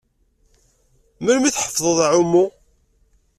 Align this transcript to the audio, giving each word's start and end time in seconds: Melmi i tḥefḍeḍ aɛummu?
Melmi 1.23 1.45
i 1.47 1.51
tḥefḍeḍ 1.51 1.97
aɛummu? 2.05 2.45